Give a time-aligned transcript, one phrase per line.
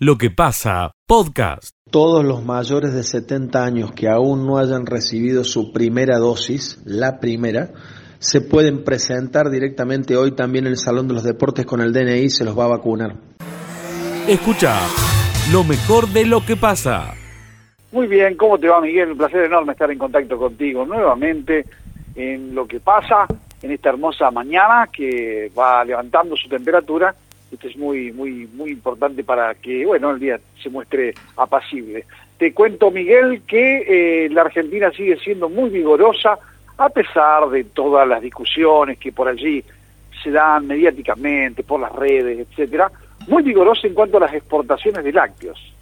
[0.00, 1.74] Lo que pasa, podcast.
[1.90, 7.18] Todos los mayores de 70 años que aún no hayan recibido su primera dosis, la
[7.18, 7.70] primera,
[8.20, 12.26] se pueden presentar directamente hoy también en el Salón de los Deportes con el DNI
[12.26, 13.14] y se los va a vacunar.
[14.28, 14.78] Escucha
[15.50, 17.14] lo mejor de lo que pasa.
[17.90, 19.10] Muy bien, ¿cómo te va Miguel?
[19.10, 21.64] Un placer enorme estar en contacto contigo nuevamente
[22.14, 23.26] en lo que pasa
[23.60, 27.12] en esta hermosa mañana que va levantando su temperatura
[27.50, 32.04] esto es muy, muy, muy importante para que, bueno, el día se muestre apacible.
[32.36, 36.38] Te cuento, Miguel, que eh, la Argentina sigue siendo muy vigorosa,
[36.76, 39.64] a pesar de todas las discusiones que por allí
[40.22, 42.90] se dan mediáticamente, por las redes, etcétera,
[43.26, 45.74] muy vigorosa en cuanto a las exportaciones de lácteos.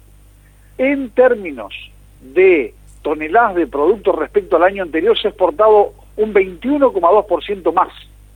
[0.77, 1.73] En términos
[2.21, 7.89] de toneladas de productos respecto al año anterior, se ha exportado un 21,2% más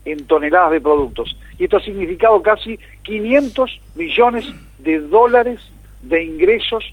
[0.05, 1.37] en toneladas de productos.
[1.61, 4.47] Y esto ha significado casi 500 millones
[4.79, 5.59] de dólares
[6.01, 6.83] de ingresos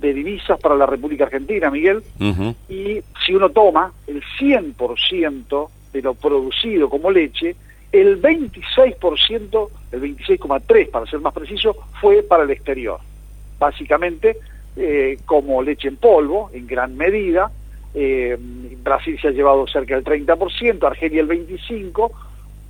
[0.00, 2.02] de divisas para la República Argentina, Miguel.
[2.68, 7.56] Y si uno toma el 100% de lo producido como leche,
[7.90, 13.00] el 26%, el 26,3% para ser más preciso, fue para el exterior.
[13.58, 14.36] Básicamente,
[14.76, 17.50] eh, como leche en polvo, en gran medida,
[17.94, 18.36] eh,
[18.82, 22.10] Brasil se ha llevado cerca del 30%, Argelia el 25%,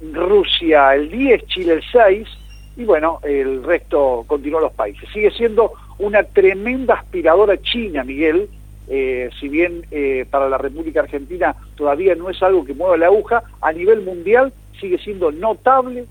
[0.01, 2.29] Rusia el 10, Chile el 6
[2.77, 5.09] y bueno, el resto continúa los países.
[5.13, 8.49] Sigue siendo una tremenda aspiradora China, Miguel,
[8.89, 13.07] eh, si bien eh, para la República Argentina todavía no es algo que mueva la
[13.07, 16.07] aguja, a nivel mundial sigue siendo notable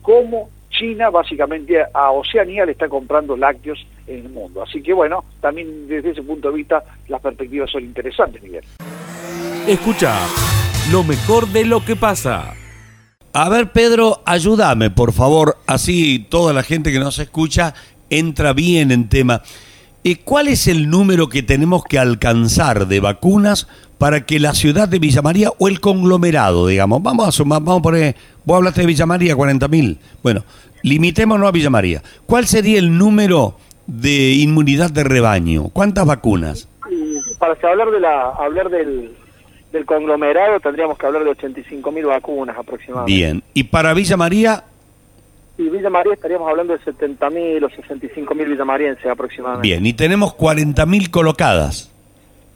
[0.00, 4.62] cómo China básicamente a Oceanía le está comprando lácteos en el mundo.
[4.62, 8.64] Así que bueno, también desde ese punto de vista las perspectivas son interesantes, Miguel.
[9.68, 10.14] Escucha
[10.90, 12.54] lo mejor de lo que pasa.
[13.34, 17.72] A ver, Pedro, ayúdame, por favor, así toda la gente que nos escucha
[18.10, 19.40] entra bien en tema.
[20.02, 24.86] ¿Y ¿Cuál es el número que tenemos que alcanzar de vacunas para que la ciudad
[24.86, 28.82] de Villa María o el conglomerado, digamos, vamos a sumar, vamos a poner, vos hablaste
[28.82, 30.44] de Villa María, 40.000, bueno,
[30.82, 32.02] limitémonos a Villa María.
[32.26, 35.70] ¿Cuál sería el número de inmunidad de rebaño?
[35.70, 36.68] ¿Cuántas vacunas?
[37.38, 39.16] Para hablar de la hablar del,
[39.72, 43.12] del conglomerado tendríamos que hablar de 85 mil vacunas aproximadamente.
[43.12, 44.64] Bien, ¿y para Villa María?
[45.58, 49.68] Y Villa María estaríamos hablando de 70 mil o 65 mil villamarienses aproximadamente.
[49.68, 51.88] Bien, y tenemos 40 mil colocadas.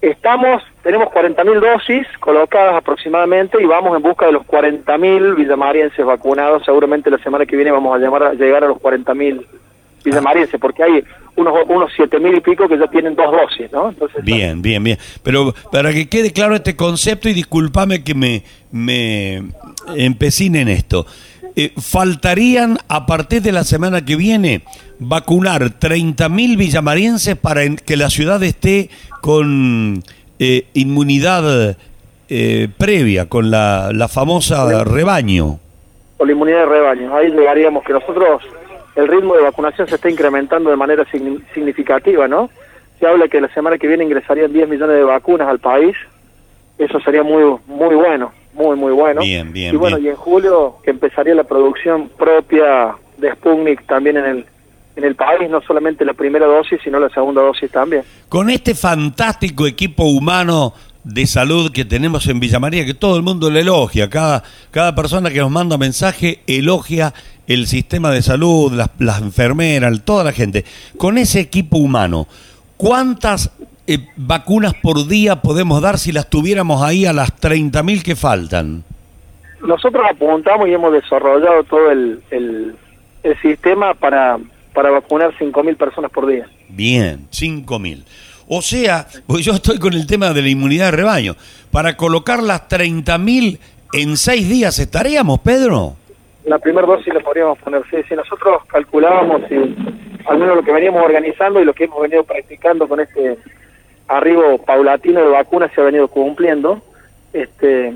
[0.02, 5.34] Estamos, tenemos 40 mil dosis colocadas aproximadamente y vamos en busca de los 40 mil
[5.34, 6.64] villamarienses vacunados.
[6.64, 9.14] Seguramente la semana que viene vamos a, llamar, a llegar a los 40
[10.06, 11.04] mil villamarienses, porque hay
[11.36, 13.90] unos, unos siete mil y pico que ya tienen dos dosis, ¿no?
[13.90, 14.98] Entonces, bien, bien, bien.
[15.22, 19.42] Pero para que quede claro este concepto y discúlpame que me, me
[19.96, 21.06] empecine en esto.
[21.58, 24.60] Eh, faltarían a partir de la semana que viene
[24.98, 25.72] vacunar
[26.30, 28.90] mil villamarienses para que la ciudad esté
[29.22, 30.02] con
[30.38, 31.76] eh, inmunidad
[32.28, 35.58] eh, previa, con la, la famosa rebaño.
[36.18, 37.16] Con la inmunidad de rebaño.
[37.16, 38.42] Ahí llegaríamos que nosotros
[38.96, 42.50] el ritmo de vacunación se está incrementando de manera significativa, ¿no?
[42.98, 45.94] Se habla que la semana que viene ingresarían 10 millones de vacunas al país.
[46.78, 49.20] Eso sería muy muy bueno, muy muy bueno.
[49.20, 49.74] Bien, bien.
[49.74, 54.46] Y bueno, y en julio que empezaría la producción propia de Sputnik también en el
[54.96, 58.02] en el país, no solamente la primera dosis, sino la segunda dosis también.
[58.30, 60.72] Con este fantástico equipo humano
[61.04, 64.94] de salud que tenemos en Villa María, que todo el mundo le elogia, cada, cada
[64.94, 67.12] persona que nos manda mensaje elogia
[67.46, 70.64] el sistema de salud, las, las enfermeras, toda la gente.
[70.98, 72.26] Con ese equipo humano,
[72.76, 73.50] ¿cuántas
[73.86, 78.84] eh, vacunas por día podemos dar si las tuviéramos ahí a las 30.000 que faltan?
[79.60, 82.76] Nosotros apuntamos y hemos desarrollado todo el, el,
[83.22, 84.38] el sistema para,
[84.74, 86.48] para vacunar 5.000 personas por día.
[86.68, 88.04] Bien, 5.000.
[88.48, 91.36] O sea, pues yo estoy con el tema de la inmunidad de rebaño.
[91.70, 93.58] Para colocar las 30.000
[93.92, 95.96] en seis días estaríamos, Pedro.
[96.46, 99.56] La primera dosis la podríamos poner, sí, si nosotros calculábamos y
[100.26, 103.36] al menos lo que veníamos organizando y lo que hemos venido practicando con este
[104.08, 106.80] arribo paulatino de vacunas se ha venido cumpliendo.
[107.32, 107.94] Este,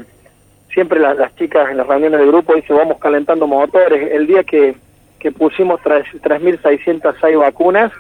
[0.73, 4.13] siempre las, chicas en las reuniones de grupo dicen vamos calentando motores.
[4.13, 4.75] El día que,
[5.19, 7.93] que pusimos 3.606 vacunas,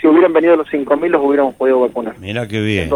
[0.00, 2.18] si hubieran venido los 5.000 los hubiéramos podido vacunar.
[2.18, 2.90] Mira qué bien.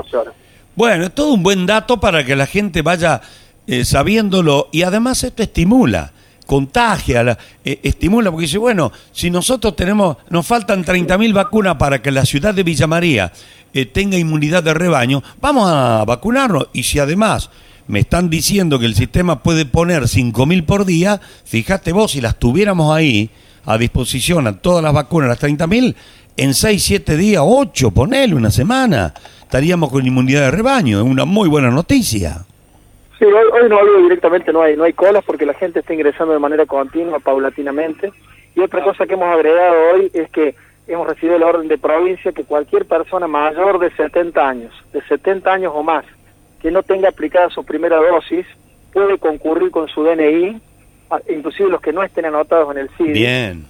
[0.76, 3.20] Bueno, es todo un buen dato para que la gente vaya
[3.66, 6.12] eh, sabiéndolo y además esto estimula,
[6.50, 12.10] contagia, eh, estimula, porque dice, bueno, si nosotros tenemos, nos faltan 30.000 vacunas para que
[12.10, 13.30] la ciudad de Villa María
[13.72, 17.50] eh, tenga inmunidad de rebaño, vamos a vacunarnos y si además
[17.86, 22.36] me están diciendo que el sistema puede poner 5.000 por día, fíjate vos, si las
[22.36, 23.30] tuviéramos ahí
[23.64, 25.94] a disposición a todas las vacunas, las 30.000,
[26.36, 30.98] en 6, 7 días, 8, ponele una semana, estaríamos con inmunidad de rebaño.
[30.98, 32.44] Es una muy buena noticia.
[33.20, 35.92] Sí, hoy, hoy no hablo directamente, no hay, no hay colas porque la gente está
[35.92, 38.10] ingresando de manera continua, paulatinamente.
[38.56, 40.54] Y otra cosa que hemos agregado hoy es que
[40.86, 45.52] hemos recibido la orden de provincia que cualquier persona mayor de 70 años, de 70
[45.52, 46.06] años o más,
[46.62, 48.46] que no tenga aplicada su primera dosis,
[48.90, 50.58] puede concurrir con su DNI,
[51.28, 53.12] inclusive los que no estén anotados en el CID.
[53.12, 53.66] Bien.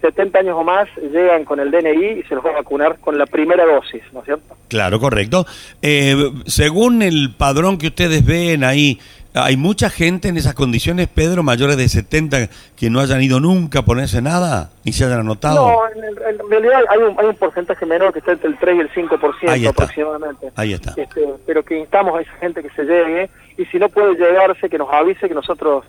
[0.00, 3.16] 70 años o más llegan con el DNI y se los va a vacunar con
[3.18, 4.56] la primera dosis, ¿no es cierto?
[4.68, 5.46] Claro, correcto.
[5.80, 6.14] Eh,
[6.46, 9.00] según el padrón que ustedes ven ahí,
[9.34, 13.78] ¿hay mucha gente en esas condiciones, Pedro, mayores de 70, que no hayan ido nunca
[13.78, 15.66] a ponerse nada ni se hayan anotado?
[15.66, 18.76] No, en, en realidad hay un, hay un porcentaje menor que está entre el 3
[18.76, 19.70] y el 5% Ahí está.
[19.84, 20.52] aproximadamente.
[20.56, 20.90] Ahí está.
[20.96, 24.68] Este, pero que instamos a esa gente que se llegue y si no puede llegarse,
[24.68, 25.84] que nos avise que nosotros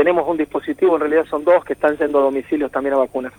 [0.00, 3.32] tenemos un dispositivo, en realidad son dos que están yendo a domicilios también a vacunar.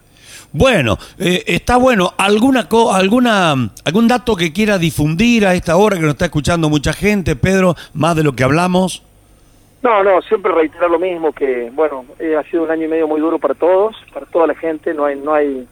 [0.54, 2.14] Bueno, eh, está bueno.
[2.20, 6.70] ¿Alguna, co- alguna, ¿Algún dato que quiera difundir a esta hora que nos está escuchando
[6.70, 9.02] mucha gente, Pedro, más de lo que hablamos?
[9.82, 13.08] No, no, siempre reiterar lo mismo, que bueno, eh, ha sido un año y medio
[13.08, 15.68] muy duro para todos, para toda la gente, no hay, no hay,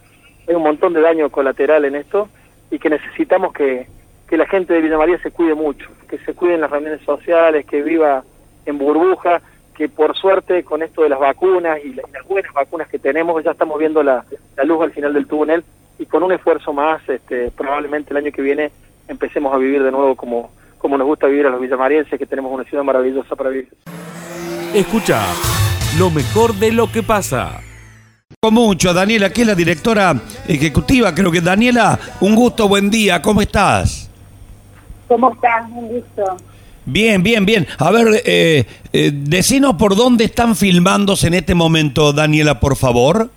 [0.48, 2.28] hay un montón de daño colateral en esto
[2.72, 3.86] y que necesitamos que,
[4.28, 7.00] que la gente de Villa María se cuide mucho, que se cuide en las reuniones
[7.06, 8.24] sociales, que viva
[8.66, 9.40] en burbuja,
[9.80, 12.98] que por suerte con esto de las vacunas y, la- y las buenas vacunas que
[12.98, 14.22] tenemos ya estamos viendo la,
[14.54, 15.64] la luz al final del túnel
[15.98, 18.70] y con un esfuerzo más, este, probablemente el año que viene
[19.08, 22.52] empecemos a vivir de nuevo como, como nos gusta vivir a los villamarienses, que tenemos
[22.52, 23.70] una ciudad maravillosa para vivir.
[24.74, 25.22] Escucha
[25.98, 27.62] lo mejor de lo que pasa.
[28.38, 30.14] Con mucho, Daniela, que es la directora
[30.46, 34.10] ejecutiva, creo que Daniela, un gusto, buen día, ¿cómo estás?
[35.08, 35.66] ¿Cómo estás?
[35.70, 36.36] Un gusto.
[36.86, 37.66] Bien, bien, bien.
[37.78, 43.30] A ver, eh, eh, decinos por dónde están filmándose en este momento, Daniela, por favor.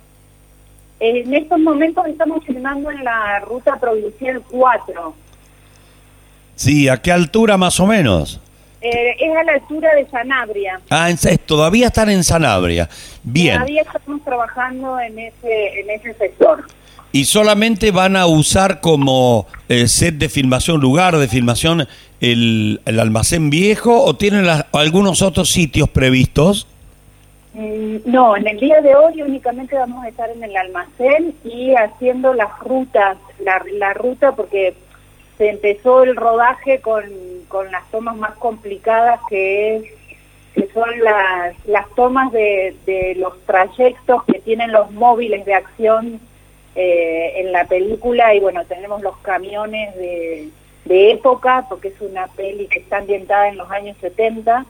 [1.00, 5.14] En estos momentos estamos filmando en la ruta provincial 4.
[6.56, 8.40] Sí, ¿a qué altura más o menos?
[8.80, 10.80] Eh, es a la altura de Sanabria.
[10.90, 12.88] Ah, en- todavía están en Sanabria.
[13.22, 13.54] Bien.
[13.56, 16.64] Todavía estamos trabajando en ese, en ese sector.
[17.10, 21.86] ¿Y solamente van a usar como eh, set de filmación, lugar de filmación,
[22.32, 26.66] el, almacén viejo o tienen las- algunos otros sitios previstos?
[27.54, 31.74] Mm, No, en el día de hoy únicamente vamos a estar en el almacén y
[31.74, 34.74] haciendo las rutas, la, la ruta porque
[35.38, 37.04] se empezó el rodaje con,
[37.48, 39.82] con las tomas más complicadas que es
[40.54, 46.20] que son las, las tomas de, de los trayectos que tienen los móviles de acción
[46.76, 50.48] eh, en la película y bueno, tenemos los camiones de,
[50.84, 54.66] de época porque es una peli que está ambientada en los años 70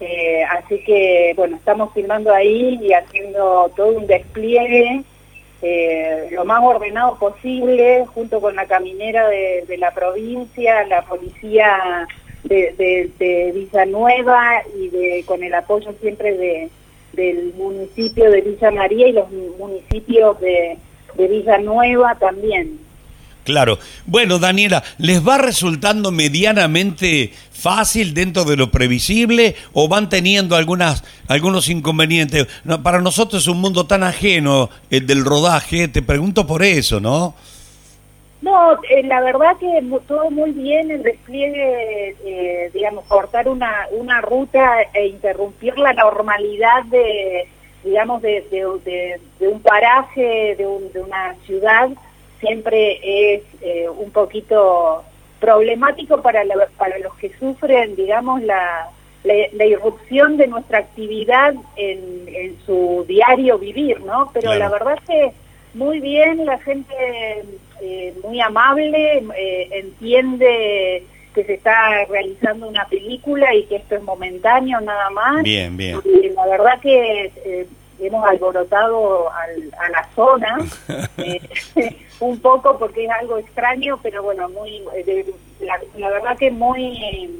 [0.00, 5.02] eh, así que, bueno, estamos filmando ahí y haciendo todo un despliegue
[5.62, 12.06] eh, lo más ordenado posible, junto con la caminera de, la provincia, la policía
[12.44, 16.68] de, de, de Villanueva y de, con el apoyo siempre de,
[17.14, 20.76] del municipio de Villa María y los municipios de,
[21.14, 22.78] de Villanueva también.
[23.46, 23.78] Claro.
[24.06, 31.04] Bueno, Daniela, ¿les va resultando medianamente fácil dentro de lo previsible o van teniendo algunas
[31.28, 32.48] algunos inconvenientes?
[32.82, 37.34] Para nosotros es un mundo tan ajeno el del rodaje, te pregunto por eso, ¿no?
[38.42, 44.20] No, eh, la verdad que todo muy bien, el despliegue, eh, digamos, cortar una, una
[44.20, 47.48] ruta e interrumpir la normalidad de,
[47.82, 51.88] digamos, de, de, de- de un paraje, de, un- de una ciudad,
[52.40, 55.02] siempre es eh, un poquito
[55.40, 58.88] problemático para, la- para los que sufren, digamos, la,
[59.24, 64.30] la, la irrupción de nuestra actividad en, en su diario vivir, ¿no?
[64.32, 64.58] Pero Claro.
[64.60, 65.32] la verdad que
[65.74, 66.94] muy bien, la gente
[67.82, 74.02] eh, muy amable, eh, entiende que se está realizando una película y que esto es
[74.02, 75.42] momentáneo nada más.
[75.42, 76.00] Bien, bien.
[76.04, 77.66] Y la verdad que eh,
[78.00, 80.58] hemos alborotado al- a la zona
[81.18, 81.40] eh,
[82.20, 85.34] un poco porque es algo extraño, pero bueno, muy eh, de-
[85.64, 87.30] la, la verdad que muy eh,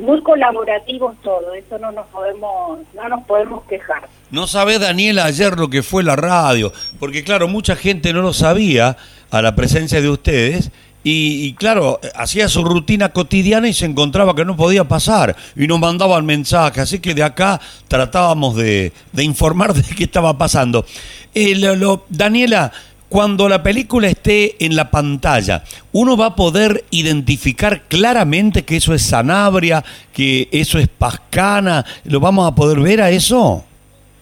[0.00, 4.08] muy colaborativos todo, eso no nos podemos no nos podemos quejar.
[4.32, 8.32] No sabés, Daniela, ayer lo que fue la radio, porque claro, mucha gente no lo
[8.32, 8.96] sabía
[9.30, 10.72] a la presencia de ustedes.
[11.04, 15.66] Y, y, claro, hacía su rutina cotidiana y se encontraba que no podía pasar y
[15.66, 20.86] nos mandaban mensajes, así que de acá tratábamos de, de informar de qué estaba pasando.
[21.34, 22.72] Eh, lo- lo- Daniela,
[23.10, 28.94] cuando la película esté en la pantalla, uno va a poder identificar claramente que eso
[28.94, 33.62] es Sanabria, que eso es Pascana, ¿lo vamos a poder ver a eso?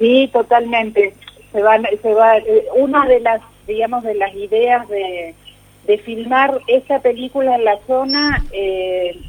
[0.01, 1.15] Sí, totalmente.
[1.53, 5.35] Se van, se va, eh, una de las, digamos, de las ideas de,
[5.87, 9.21] de filmar esta película en la zona, eh,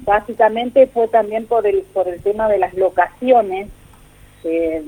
[0.00, 3.68] básicamente fue también por el, por el tema de las locaciones.
[4.44, 4.82] Eh,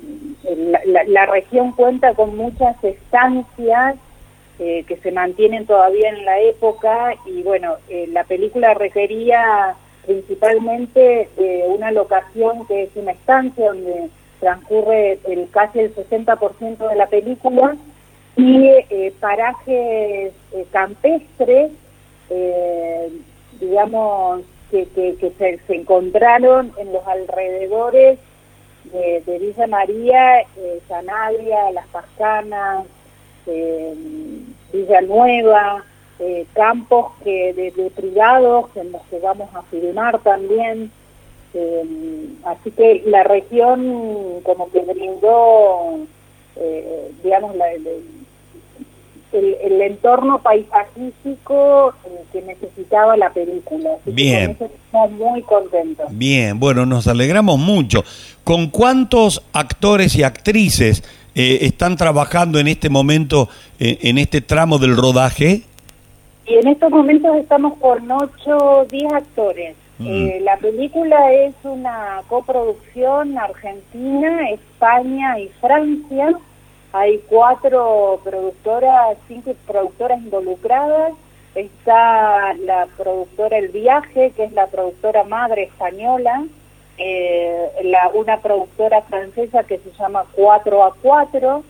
[1.06, 3.96] la, región cuenta con muchas estancias
[4.58, 11.30] eh, que se mantienen todavía en la época y bueno, la película requería principalmente
[11.68, 14.10] una locación que es una estancia donde
[14.40, 17.76] transcurre el casi el 60% de la película
[18.36, 20.32] y parajes
[20.70, 21.72] campestres,
[23.60, 28.18] digamos, que, que, se, se, encontraron en los alrededores
[28.92, 32.86] de, Villa María, eh, Sanabria, Las Pascanas,
[33.46, 33.94] eh,
[34.72, 35.84] Villa Nueva,
[36.18, 40.90] eh, campos que de, privados en los que vamos a filmar también.
[41.54, 46.00] Eh, así que la región como que brindó,
[47.22, 47.66] digamos, la,
[49.38, 53.90] el, entorno paisajístico eh, que necesitaba la película.
[54.04, 54.56] Bien.
[54.60, 56.06] estamos muy contentos.
[56.10, 58.04] Bien, bueno, nos alegramos mucho.
[58.44, 61.02] ¿Con cuántos actores y actrices
[61.34, 65.62] eh, están trabajando en este momento, eh, en este tramo del rodaje?
[66.46, 69.76] Y en estos momentos estamos con 8 o 10 actores.
[69.98, 70.42] Mm.
[70.42, 76.38] la película es una coproducción argentina, España y Francia
[76.96, 81.12] hay cuatro productoras, cinco productoras involucradas.
[81.54, 86.44] Está la productora El Viaje, que es la productora madre española,
[86.98, 87.70] eh,
[88.14, 91.64] una productora francesa que se llama 4 a 4,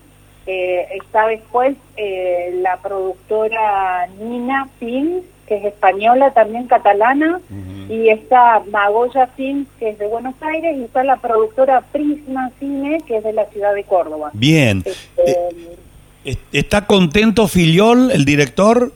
[0.46, 7.40] eh, está después eh, la productora Nina Pin, que es española, también catalana,
[7.88, 13.00] y está Magoya Films, que es de Buenos Aires, y está la productora Prisma Cine,
[13.06, 14.30] que es de la ciudad de Córdoba.
[14.32, 14.82] Bien.
[14.84, 15.32] Este,
[16.24, 18.92] eh, ¿Está contento Filiol, el director?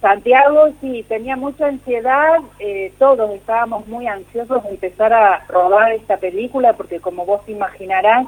[0.00, 6.16] Santiago, sí, tenía mucha ansiedad, eh, todos estábamos muy ansiosos de empezar a rodar esta
[6.16, 8.26] película, porque como vos imaginarás,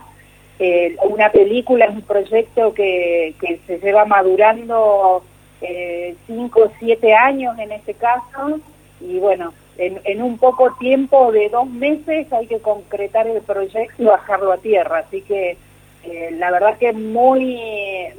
[0.61, 5.25] eh, una película es un proyecto que, que se lleva madurando
[5.66, 8.61] eh, cinco o siete años en este caso,
[9.00, 14.06] y bueno, en, un poco tiempo de dos meses hay que concretar el proyecto y
[14.06, 15.56] bajarlo a tierra, así que
[16.04, 17.59] eh, la verdad que muy,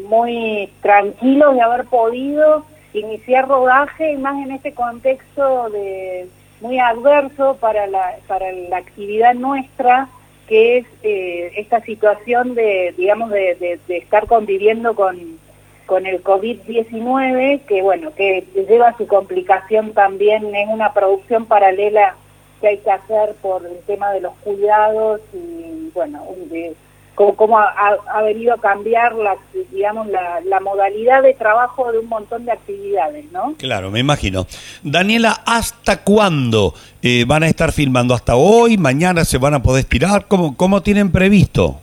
[0.09, 6.27] muy tranquilo de haber podido iniciar rodaje y más en este contexto de
[6.61, 10.07] muy adverso para la, para la actividad nuestra,
[10.47, 15.44] que es eh, esta situación de, digamos, de estar conviviendo con
[15.85, 22.15] con el COVID-19, que bueno, que lleva su complicación también, es una producción paralela
[22.61, 26.75] que hay que hacer por el tema de los cuidados y bueno, de
[27.15, 29.37] cómo, ha, venido a cambiar la,
[29.71, 33.55] digamos, la, la, modalidad de trabajo de un montón de actividades, ¿no?
[33.57, 34.47] Claro, me imagino.
[34.83, 38.13] Daniela, ¿hasta cuándo eh, van a estar filmando?
[38.13, 38.77] ¿Hasta hoy?
[38.77, 40.27] ¿Mañana se van a poder estirar?
[40.27, 41.79] ¿Cómo, cómo tienen previsto?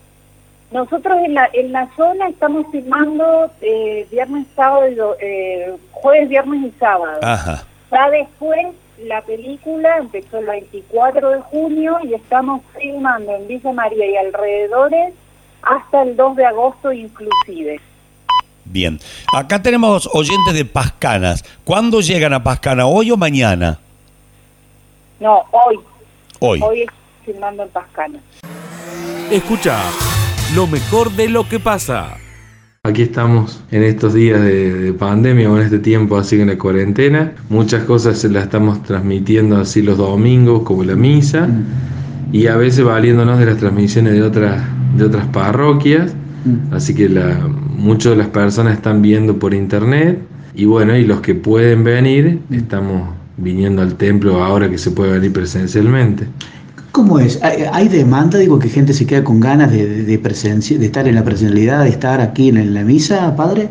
[0.73, 6.79] Nosotros en la, en la zona estamos filmando eh, viernes, sábado, eh, jueves, viernes y
[6.79, 7.19] sábado.
[7.23, 7.65] Ajá.
[7.91, 8.69] Ya después
[9.05, 15.15] la película empezó el 24 de junio y estamos filmando en Villa María y alrededores
[15.63, 17.81] hasta el 2 de agosto inclusive.
[18.65, 18.99] Bien,
[19.35, 21.45] acá tenemos oyentes de Pascanas.
[21.65, 22.87] ¿Cuándo llegan a Pascana?
[22.87, 23.79] ¿Hoy o mañana?
[25.21, 25.79] No, hoy.
[26.39, 26.61] Hoy.
[26.63, 26.87] Hoy
[27.25, 28.19] filmando en Pascana.
[29.31, 29.79] Escucha
[30.55, 32.17] lo mejor de lo que pasa.
[32.85, 37.33] Aquí estamos en estos días de, pandemia o en este tiempo así en la cuarentena.
[37.49, 41.49] Muchas cosas las estamos transmitiendo así los domingos como la misa
[42.33, 44.63] y a veces valiéndonos de las transmisiones de otras,
[44.97, 46.13] de otras parroquias.
[46.71, 47.39] Así que la,
[47.77, 50.21] muchas de las personas están viendo por internet
[50.55, 55.13] y bueno, y los que pueden venir, estamos viniendo al templo ahora que se puede
[55.13, 56.27] venir presencialmente.
[56.93, 57.41] ¿Cómo es?
[57.43, 58.39] ¿Hay, demanda?
[58.39, 61.85] Digo, que gente se queda con ganas de, de, presencia, de estar en la presencialidad,
[61.85, 63.71] de estar aquí en la misa, padre.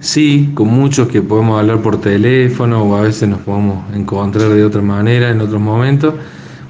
[0.00, 4.64] Sí, con muchos que podemos hablar por teléfono o a veces nos podemos encontrar de
[4.64, 6.14] otra manera en otros momentos.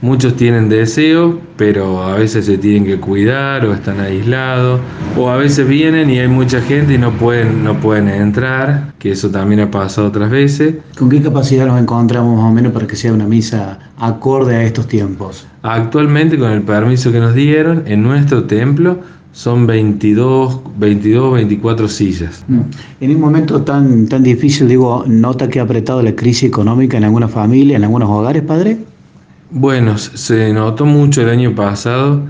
[0.04, 4.78] Muchos tienen deseo, pero a veces se tienen que cuidar o están aislados,
[5.16, 9.12] o a veces vienen y hay mucha gente y no pueden, no pueden entrar, que
[9.12, 10.74] eso también ha pasado otras veces.
[10.98, 14.64] ¿Con qué capacidad nos encontramos más o menos para que sea una misa acorde a
[14.64, 15.46] estos tiempos?
[15.62, 18.98] Actualmente, con el permiso que nos dieron, en nuestro templo
[19.32, 22.44] son 22, 22, 24 sillas.
[22.46, 22.60] Mm.
[23.00, 27.04] En un momento tan, tan difícil, digo, ¿nota que ha apretado la crisis económica en
[27.04, 28.76] alguna familia, en algunos hogares, padre?
[29.56, 32.22] Bueno, se notó mucho el año pasado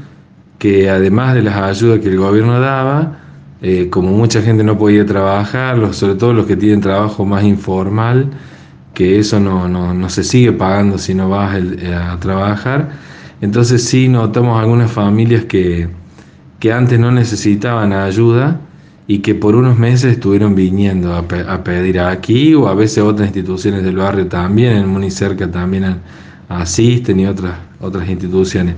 [0.58, 3.18] que además de las ayudas que el gobierno daba,
[3.62, 8.28] eh, como mucha gente no podía trabajar, sobre todo los que tienen trabajo más informal,
[8.92, 12.90] que eso no, no, no se sigue pagando si no vas a trabajar.
[13.40, 15.88] Entonces sí notamos algunas familias que,
[16.60, 18.60] que antes no necesitaban ayuda
[19.06, 21.26] y que por unos meses estuvieron viniendo a,
[21.64, 26.02] pedir aquí o a veces otras instituciones del barrio también, en Municerca también
[26.54, 28.76] asisten y otras, otras instituciones.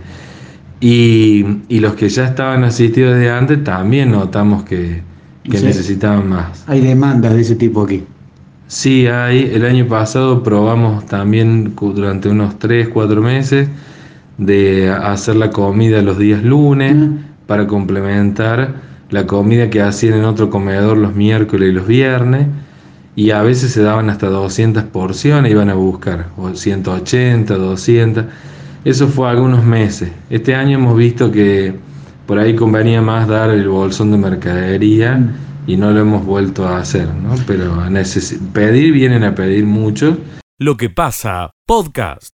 [0.81, 5.03] Y, y, los que ya estaban asistidos de antes también notamos que,
[5.43, 6.65] que necesitaban más.
[6.67, 8.05] ¿Hay demandas de ese tipo aquí?
[8.67, 9.51] Sí, hay.
[9.55, 13.69] El año pasado probamos también durante unos 3, 4 meses
[14.39, 16.95] de hacer la comida los días lunes
[17.47, 18.75] para complementar
[19.11, 22.49] la comida que hacían en otro comedor los miércoles y los viernes.
[23.17, 28.25] Y a veces se daban hasta 200 porciones, iban a buscar, o 180, 200
[28.87, 30.13] eso fue algunos meses.
[30.31, 31.75] Este año hemos visto que
[32.25, 35.19] por ahí convenía más dar el bolsón de mercadería
[35.67, 37.35] y no lo hemos vuelto a hacer, ¿no?
[37.49, 37.83] Pero
[38.53, 40.19] pedir vienen a pedir mucho.
[40.61, 42.36] Lo que pasa, podcast.